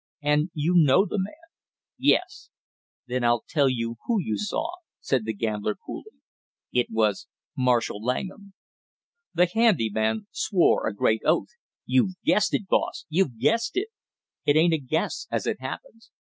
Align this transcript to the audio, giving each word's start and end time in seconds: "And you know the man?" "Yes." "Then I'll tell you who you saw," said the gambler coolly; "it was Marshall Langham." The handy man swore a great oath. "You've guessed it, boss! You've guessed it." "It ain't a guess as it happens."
"And 0.23 0.49
you 0.55 0.73
know 0.75 1.05
the 1.05 1.19
man?" 1.19 1.53
"Yes." 1.99 2.49
"Then 3.05 3.23
I'll 3.23 3.43
tell 3.47 3.69
you 3.69 3.97
who 4.07 4.19
you 4.19 4.35
saw," 4.35 4.71
said 4.99 5.25
the 5.25 5.33
gambler 5.35 5.75
coolly; 5.75 6.23
"it 6.73 6.87
was 6.89 7.27
Marshall 7.55 8.03
Langham." 8.03 8.55
The 9.35 9.45
handy 9.45 9.91
man 9.91 10.25
swore 10.31 10.87
a 10.87 10.95
great 10.95 11.21
oath. 11.23 11.49
"You've 11.85 12.15
guessed 12.25 12.55
it, 12.55 12.67
boss! 12.67 13.05
You've 13.09 13.37
guessed 13.37 13.77
it." 13.77 13.89
"It 14.43 14.55
ain't 14.55 14.73
a 14.73 14.79
guess 14.79 15.27
as 15.29 15.45
it 15.45 15.59
happens." 15.59 16.09